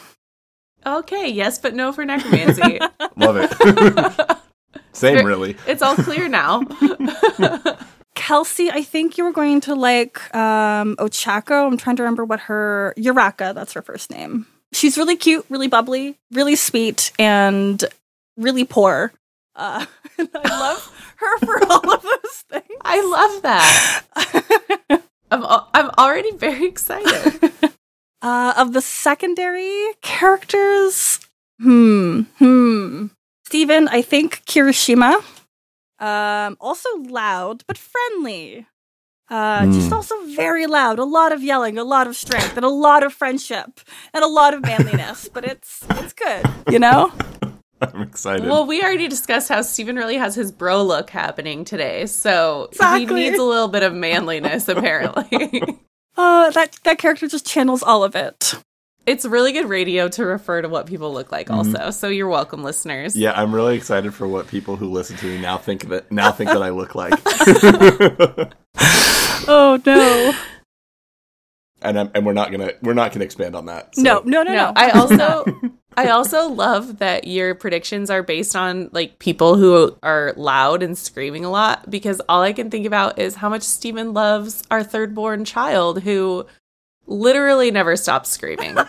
[0.85, 2.79] okay yes but no for necromancy
[3.17, 4.37] Love it.
[4.93, 5.57] Same, really.
[5.67, 6.61] it's all clear now
[8.15, 11.65] Kelsey, I think you were going to like um, Ochako.
[11.67, 13.55] I'm trying to remember what her Uraraka.
[13.55, 14.45] That's her first name.
[14.73, 17.83] She's really cute, really bubbly, really sweet, and
[18.37, 19.11] really poor.
[19.55, 19.85] Uh,
[20.17, 22.79] and I love her for all of those things.
[22.81, 24.03] i love that
[25.31, 27.51] i'm, al- I'm already very excited
[28.21, 31.19] Uh, of the secondary characters,
[31.59, 33.07] hmm, hmm.
[33.45, 35.23] Steven, I think Kirishima.
[35.99, 38.65] Um, also loud but friendly.
[39.29, 39.93] Uh, just Hmm.
[39.93, 40.97] also very loud.
[40.99, 43.79] A lot of yelling, a lot of strength, and a lot of friendship,
[44.13, 45.29] and a lot of manliness.
[45.31, 47.11] but it's it's good, you know.
[47.81, 48.45] I'm excited.
[48.45, 53.05] well we already discussed how steven really has his bro look happening today so Exactly.
[53.23, 55.63] he needs a little bit of manliness apparently
[56.17, 58.55] Uh, that that character just channels all of it.
[59.05, 61.75] It's really good radio to refer to what people look like Mm-hmm.
[61.77, 61.91] also.
[61.91, 63.15] So you're welcome listeners.
[63.15, 66.33] yeah, I'm really excited for what people who listen to me now think that now
[66.33, 67.13] think that I look like.
[69.51, 70.33] Oh no,
[71.81, 73.95] and I'm, and we're not gonna we're not gonna expand on that.
[73.95, 74.73] so- no, no, no, No, no.
[74.75, 75.45] I also
[75.97, 80.97] I also love that your predictions are based on like people who are loud and
[80.97, 84.83] screaming a lot because all I can think about is how much Steven loves our
[84.83, 86.45] third born child who
[87.07, 88.77] literally never stops screaming.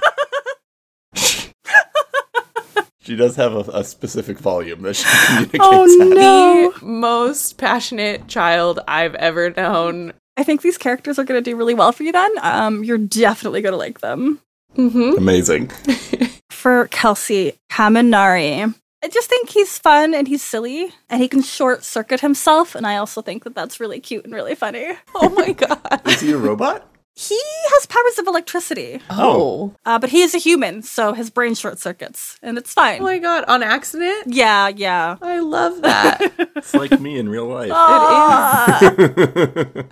[3.02, 6.08] She does have a, a specific volume that she communicates Oh, at.
[6.08, 6.72] no.
[6.78, 10.12] the most passionate child I've ever known.
[10.36, 12.12] I think these characters are going to do really well for you.
[12.12, 14.40] Then, um, you're definitely going to like them.
[14.76, 15.18] Mm-hmm.
[15.18, 15.68] Amazing.
[16.50, 21.84] For Kelsey Kaminari, I just think he's fun and he's silly and he can short
[21.84, 22.74] circuit himself.
[22.74, 24.88] And I also think that that's really cute and really funny.
[25.14, 26.02] Oh my god.
[26.06, 26.86] Is he a robot?
[27.16, 27.38] He
[27.72, 29.74] has powers of electricity, Oh.
[29.84, 33.00] uh, but he is a human, so his brain short circuits and it's fine.
[33.00, 34.28] Oh my god, on accident?
[34.28, 35.16] yeah, yeah.
[35.20, 36.32] I love that.
[36.56, 37.70] It's like me in real life.
[37.72, 38.80] Ah.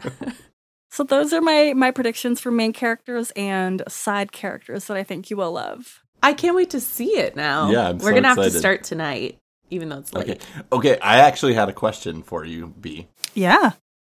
[0.91, 5.31] so those are my my predictions for main characters and side characters that I think
[5.31, 6.03] you will love.
[6.23, 7.71] I can't wait to see it now.
[7.71, 9.39] Yeah, I'm We're so gonna have to start tonight,
[9.71, 10.31] even though it's late.
[10.31, 10.39] okay.
[10.73, 13.09] Okay, I actually had a question for you, B.
[13.35, 13.73] Yeah.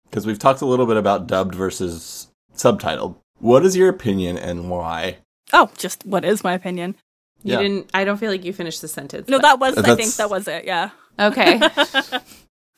[0.09, 3.15] Because we've talked a little bit about dubbed versus subtitled.
[3.39, 5.17] What is your opinion and why?
[5.53, 6.95] Oh, just what is my opinion?
[7.43, 7.59] You Yeah.
[7.61, 9.27] didn't I don't feel like you finished the sentence.
[9.29, 10.65] No, but- that was I think that was it.
[10.65, 10.89] Yeah.
[11.19, 11.59] Okay.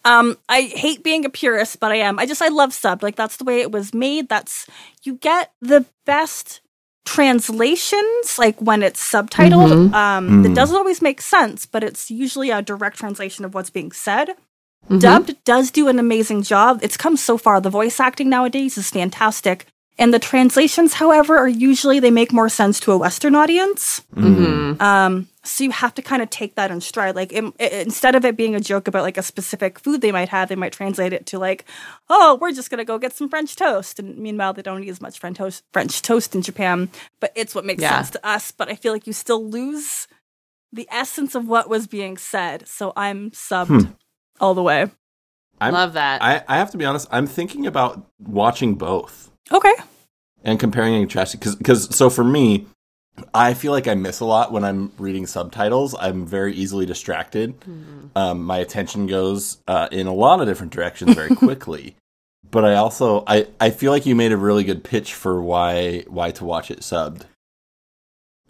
[0.06, 2.18] Um, I hate being a purist, but I am.
[2.18, 3.04] I just I love sub.
[3.04, 4.30] Like that's the way it was made.
[4.30, 4.66] That's
[5.04, 6.62] you get the best
[7.06, 9.94] translations like when it's subtitled.
[9.94, 10.56] Um, it Mhm.
[10.56, 14.30] doesn't always make sense, but it's usually a direct translation of what's being said.
[14.90, 15.00] Mhm.
[15.02, 16.80] Dubbed does do an amazing job.
[16.82, 17.60] It's come so far.
[17.62, 19.66] The voice acting nowadays is fantastic.
[20.00, 24.04] And the translations, however, are usually they make more sense to a Western audience.
[24.16, 24.80] Mhm.
[24.80, 27.16] Um, so you have to kind of take that in stride.
[27.16, 30.12] Like im- i instead of it being a joke about like a specific food they
[30.12, 31.66] might have, they might translate it to like,
[32.10, 35.02] "Oh, we're just gonna go get some French toast." And meanwhile, they don't eat as
[35.02, 37.96] much French toast, French toast in Japan, but it's what makes Yeah.
[37.96, 38.52] sense to us.
[38.52, 40.08] But I feel like you still lose
[40.72, 42.68] the essence of what was being said.
[42.68, 43.92] So I'm subbed Hmm.
[44.40, 44.86] All the way.
[45.60, 46.22] I'm- Love that.
[46.22, 49.74] I, I have to be honest, I'm thinking about watching both Okay.
[50.44, 51.40] and comparing and contrasting.
[51.40, 52.68] Because, because so for me,
[53.34, 55.96] I feel like I miss a lot when I'm reading subtitles.
[56.00, 57.56] I'm very easily distracted.
[58.16, 61.96] Um, my attention goes uh, in a lot of different directions very quickly.
[62.52, 66.04] but I also I, I feel like you made a really good pitch for why
[66.08, 67.24] why to watch it subbed.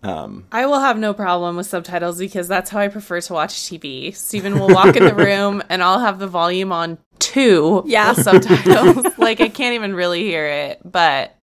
[0.04, 3.54] Um, I will have no problem with subtitles because that's how I prefer to watch
[3.56, 4.16] TV.
[4.16, 8.14] Steven will walk in the room and I'll have the volume on two Yeah.
[8.14, 9.06] subtitles.
[9.18, 11.36] like I can't even really hear it, but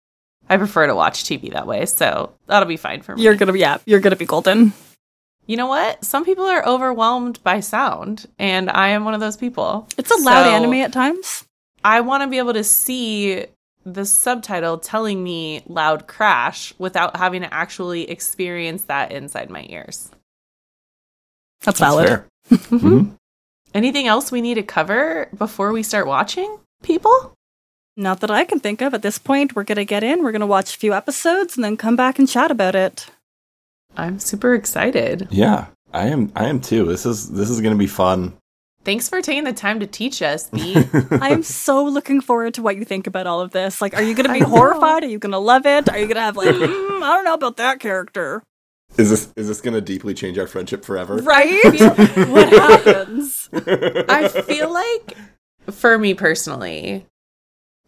[0.48, 1.86] I prefer to watch TV that way.
[1.86, 3.22] So that'll be fine for me.
[3.22, 4.72] You're gonna be yeah, you're gonna be golden.
[5.46, 6.04] you know what?
[6.04, 9.88] Some people are overwhelmed by sound, and I am one of those people.
[9.98, 11.44] It's a loud So anime at times.
[11.82, 13.46] I want to be able to see
[13.84, 20.10] the subtitle telling me loud crash without having to actually experience that inside my ears.
[21.62, 22.08] That's that's valid.
[22.08, 22.26] fair.
[22.50, 23.16] Mhm.
[23.72, 27.32] Anything else we need to cover before we start watching, people?
[27.96, 29.54] Not that I can think of at this point.
[29.54, 30.22] We're gonna get in.
[30.22, 33.10] We're gonna watch a few episodes and then come back and chat about it.
[33.96, 35.28] I'm super excited.
[35.30, 36.32] Yeah, I am.
[36.34, 36.84] I am too.
[36.86, 38.32] This is this is going to be fun.
[38.84, 40.76] Thanks for taking the time to teach us, B.
[41.10, 43.80] I'm so looking forward to what you think about all of this.
[43.80, 45.04] Like, are you gonna be horrified?
[45.04, 45.88] Are you gonna love it?
[45.88, 48.42] Are you gonna have like, mm, I don't know about that character,
[48.98, 51.16] Is this is this going to deeply change our friendship forever?
[51.16, 51.60] right?
[52.28, 53.48] what happens?
[53.52, 55.16] I feel like,
[55.70, 57.06] for me personally,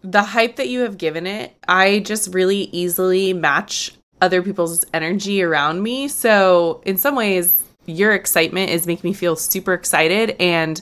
[0.02, 5.42] the hype that you have given it, I just really easily match other people's energy
[5.42, 6.08] around me.
[6.08, 10.36] So, in some ways, your excitement is making me feel super excited.
[10.40, 10.80] And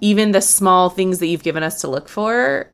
[0.00, 2.70] even the small things that you've given us to look for,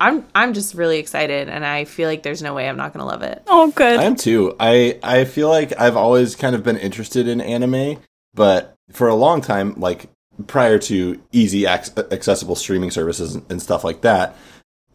[0.00, 3.06] I'm I'm just really excited, and I feel like there's no way I'm not gonna
[3.06, 3.42] love it.
[3.46, 4.00] Oh, good.
[4.00, 4.56] I am too.
[4.58, 7.98] I I feel like I've always kind of been interested in anime,
[8.34, 10.08] but for a long time, like
[10.46, 14.36] prior to easy ac- accessible streaming services and stuff like that,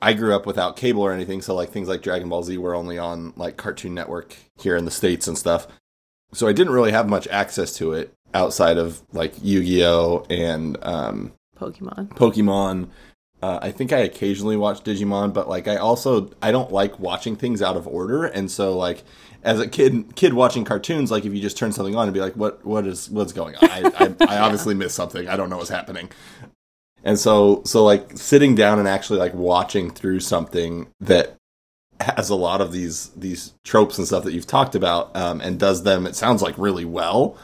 [0.01, 1.41] I grew up without cable or anything.
[1.41, 4.85] So like things like Dragon Ball Z were only on like Cartoon Network here in
[4.85, 5.67] the states and stuff.
[6.31, 10.25] So I didn't really have much access to it outside of like Yu Gi Oh
[10.29, 12.09] and um, Pokemon.
[12.09, 12.89] Pokemon.
[13.41, 17.35] Uh, I think I occasionally watch Digimon, but like I also I don't like watching
[17.37, 19.03] things out of order, and so like
[19.43, 22.19] as a kid kid watching cartoons, like if you just turn something on and be
[22.19, 23.69] like, what what is what's going on?
[23.69, 25.27] I I, I obviously missed something.
[25.29, 26.09] I don't know what's happening.
[27.03, 31.37] And so so like sitting down and actually like watching through something that
[31.99, 35.59] has a lot of these these tropes and stuff that you've talked about um, and
[35.59, 37.37] does them it sounds like really well.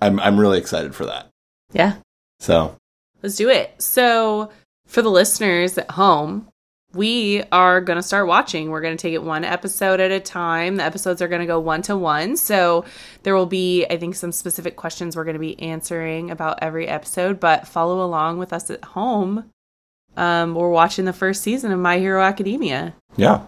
[0.00, 1.28] I'm I'm really excited for that.
[1.72, 1.96] Yeah.
[2.38, 2.76] So
[3.22, 3.74] Let's do it.
[3.82, 4.50] So,
[4.86, 6.48] for the listeners at home,
[6.94, 8.70] we are going to start watching.
[8.70, 10.76] We're going to take it one episode at a time.
[10.76, 12.38] The episodes are going to go one to one.
[12.38, 12.86] So,
[13.22, 16.88] there will be, I think, some specific questions we're going to be answering about every
[16.88, 19.50] episode, but follow along with us at home.
[20.16, 22.94] Um, we're watching the first season of My Hero Academia.
[23.16, 23.42] yeah.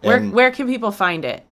[0.00, 1.44] Where, And- where can people find it?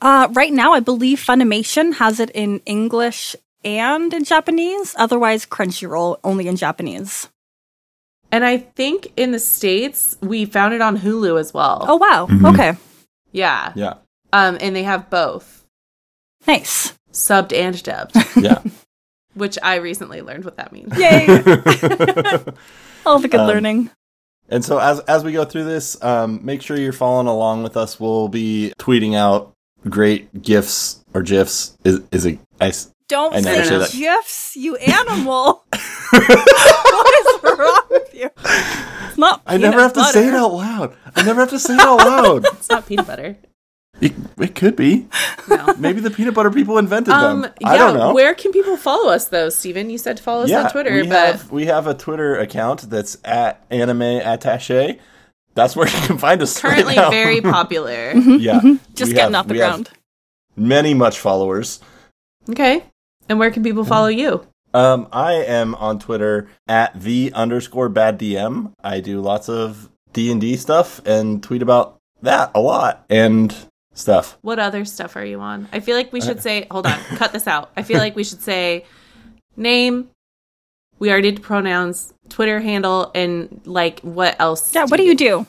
[0.00, 4.94] Uh, right now, I believe Funimation has it in English and in Japanese.
[4.98, 7.28] Otherwise, Crunchyroll only in Japanese.
[8.32, 11.84] And I think in the States, we found it on Hulu as well.
[11.88, 12.26] Oh wow.
[12.26, 12.52] Mhm.
[12.52, 12.76] Okay.
[13.32, 13.72] yeah.
[13.76, 13.94] Yeah.
[14.32, 15.64] Um, and they have both
[16.46, 16.92] Nice.
[17.12, 18.16] subbed and dubbed.
[18.36, 18.60] yeah.
[19.34, 20.92] which I recently learned what that means.
[20.98, 21.26] Yay!
[23.06, 23.90] All the good Um, learning.
[24.48, 27.76] And so as as we go through this, um, make sure you're following along with
[27.76, 27.98] us.
[27.98, 29.52] We'll be tweeting out
[29.88, 31.76] great gifs or gifs.
[31.84, 32.38] Is is it?
[32.60, 33.92] I s- Don't I never say say that.
[33.92, 35.64] gifs, you animal.
[36.10, 38.30] what is wrong with you?
[38.36, 39.42] It's not.
[39.46, 40.96] I never peanut have to say it out loud.
[41.16, 42.44] I never have to say it out loud.
[42.52, 43.36] It's not peanut butter.
[44.04, 45.06] It, it could be.
[45.48, 45.74] No.
[45.78, 47.52] Maybe the peanut butter people invented Um, them.
[47.60, 48.14] yeah, I don't know.
[48.14, 49.90] where can people follow us though, Steven?
[49.90, 52.36] You said to follow us yeah, on Twitter, we but have we have a Twitter
[52.36, 54.98] account that's at anime attache.
[55.54, 56.62] That's where you can find us.
[56.62, 57.10] right currently now.
[57.10, 58.12] very popular.
[58.12, 58.60] yeah,
[58.94, 59.90] Just getting have- off the ground.
[60.56, 61.80] Many much followers.
[62.48, 62.84] okay.
[63.28, 64.46] And where can people follow you?
[64.74, 68.72] Um, I am on Twitter at the underscore bad DM.
[68.82, 73.54] I do lots of D and D stuff and tweet about that a lot and
[73.94, 74.36] stuff.
[74.42, 75.68] What other stuff are you on?
[75.72, 77.70] I feel like we should say, hold on, cut this out.
[77.76, 78.84] I feel like we should say
[79.56, 80.10] name,
[80.98, 84.74] we already did pronouns, Twitter handle, and like what else?
[84.74, 85.46] Yeah, what do you do?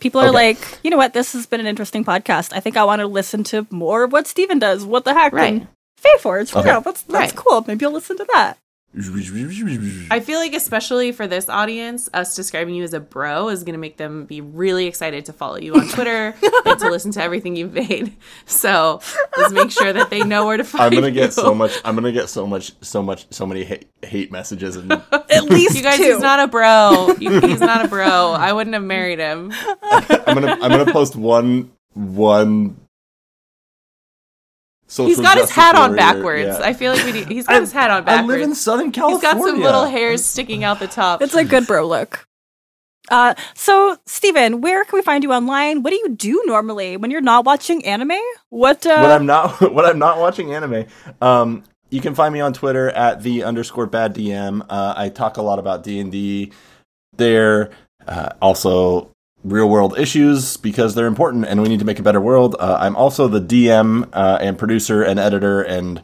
[0.00, 0.34] People are Okay.
[0.34, 1.12] like, you know what?
[1.12, 2.52] This has been an interesting podcast.
[2.52, 4.84] I think I want to listen to more of what Steven does.
[4.84, 5.32] What the heck?
[5.32, 5.54] Right.
[5.54, 5.68] And
[6.00, 6.54] Fayforge.
[6.54, 6.68] Okay.
[6.68, 7.36] Yeah, that's that's Right.
[7.36, 7.64] cool.
[7.66, 8.58] Maybe I'll listen to that.
[10.10, 13.74] I feel like, especially for this audience, us describing you as a bro is going
[13.74, 16.34] to make them be really excited to follow you on Twitter
[16.64, 18.16] and to listen to everything you've made.
[18.46, 19.00] So
[19.36, 21.72] let's make sure that they know where to find I'm gonna get so much.
[21.84, 25.76] I'm gonna get so much, so much, so many hate, hate messages and At least
[25.76, 26.04] You guys, two.
[26.04, 27.14] he's not a bro.
[27.18, 28.32] He's not a bro.
[28.32, 29.52] I wouldn't have married him.
[29.82, 32.76] I'm gonna I'm gonna post one one.
[34.88, 36.58] Social He's got his justice hat on backwards.
[36.58, 36.66] yeah.
[36.66, 38.32] I feel like we need, he's got his hat on backwards.
[38.32, 39.28] I live in Southern California.
[39.28, 41.20] He's got some little hairs sticking out the top.
[41.22, 42.26] It's a good bro look.
[43.10, 45.82] Uh, so Steven, where can we find you online?
[45.82, 48.18] What do you do normally when you're not watching anime?
[48.50, 48.84] What?
[48.86, 50.86] Uh, when I'm not when I'm not watching anime.
[51.20, 54.64] Um, you can find me on Twitter at the underscore bad DM.
[54.68, 56.52] Uh, I talk a lot about D and D
[57.16, 57.70] there.
[58.06, 59.10] Uh, also,
[59.44, 62.56] real world issues because they're important and we need to make a better world.
[62.58, 66.02] Uh, I'm also the DM uh, and producer and editor and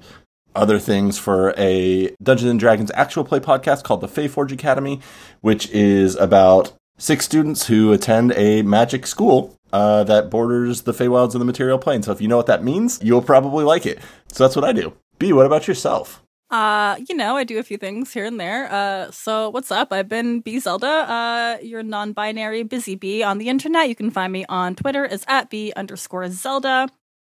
[0.55, 5.01] other things for a Dungeons and Dragons actual play podcast called the Fayforge Academy,
[5.41, 11.33] which is about six students who attend a magic school uh, that borders the Feywilds
[11.33, 12.03] and the Material Plane.
[12.03, 13.99] So if you know what that means, you'll probably like it.
[14.29, 14.95] So that's what I do.
[15.19, 16.24] B, what about yourself?
[16.51, 18.71] Uh, you know, I do a few things here and there.
[18.71, 19.93] Uh, so what's up?
[19.93, 23.89] I've been B Zelda, uh, your non-binary busy bee on the internet.
[23.89, 26.89] You can find me on Twitter as at B underscore Zelda.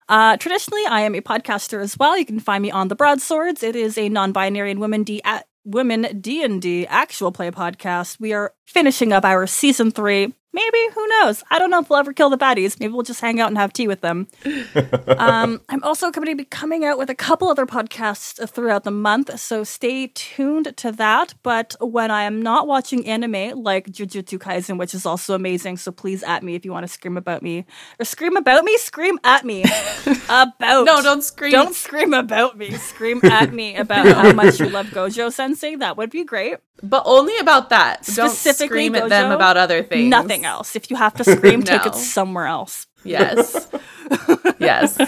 [0.08, 2.18] Uh, traditionally, I am a podcaster as well.
[2.18, 3.62] You can find me on the Broadswords.
[3.62, 8.18] It is a non-binary and women D at women D and D actual play podcast.
[8.18, 10.34] We are finishing up our season three.
[10.54, 11.42] Maybe who knows?
[11.50, 12.78] I don't know if we'll ever kill the baddies.
[12.78, 14.28] Maybe we'll just hang out and have tea with them.
[15.18, 18.90] um, I'm also going to be coming out with a couple other podcasts throughout the
[18.90, 21.34] month, so stay tuned to that.
[21.42, 25.90] But when I am not watching anime like Jujutsu Kaisen, which is also amazing, so
[25.90, 27.64] please at me if you want to scream about me
[27.98, 29.62] or scream about me, scream at me
[30.28, 30.84] about.
[30.84, 31.52] no, don't scream.
[31.52, 32.72] Don't scream about me.
[32.72, 35.76] Scream at me about how much you love Gojo Sensei.
[35.76, 36.58] That would be great.
[36.82, 38.02] But only about that.
[38.02, 40.10] Don't Specifically scream at them about other things.
[40.10, 40.76] Nothing else.
[40.76, 42.86] If you have to scream, take it somewhere else.
[43.04, 43.68] Yes.
[44.58, 44.98] yes.
[45.00, 45.06] Uh,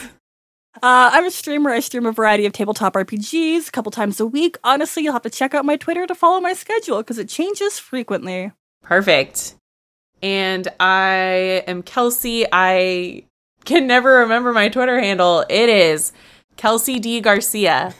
[0.83, 1.71] I'm a streamer.
[1.71, 4.59] I stream a variety of tabletop RPGs a couple times a week.
[4.65, 7.79] Honestly, you'll have to check out my Twitter to follow my schedule because it changes
[7.79, 8.53] frequently.
[8.83, 9.55] Perfect.
[10.23, 12.47] And I am Kelsey.
[12.51, 13.25] I
[13.65, 15.45] can never remember my Twitter handle.
[15.49, 16.13] It is
[16.57, 17.21] Kelsey D.
[17.21, 17.95] Garcia,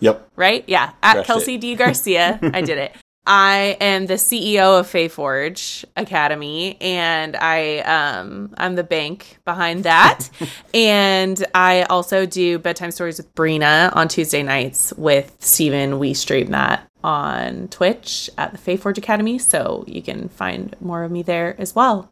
[0.00, 0.28] Yep.
[0.36, 0.64] right?
[0.66, 1.74] Yeah, at Crushed Kelsey D.
[1.74, 2.38] Garcia.
[2.54, 2.94] I did it.
[3.26, 10.28] I am the CEO of Fayforge Academy, and I um I'm the bank behind that.
[10.74, 15.98] and I also do bedtime stories with Brina on Tuesday nights with Steven.
[15.98, 21.10] We stream that on Twitch at the Fayforge Academy, so you can find more of
[21.10, 22.10] me there as well.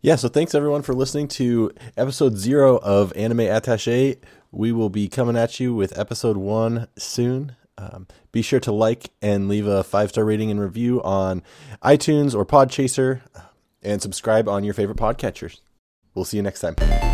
[0.00, 4.16] Yeah, so thanks everyone for listening to episode zero of Anime Attache.
[4.50, 7.56] We will be coming at you with episode one soon.
[7.76, 11.42] Um, be sure to like and leave a five star rating and review on
[11.82, 13.22] iTunes or Podchaser,
[13.82, 15.60] and subscribe on your favorite podcatchers.
[16.14, 17.13] We'll see you next time.